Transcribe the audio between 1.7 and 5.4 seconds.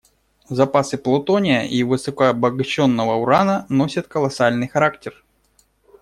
высокообогащенного урана носят колоссальный характер.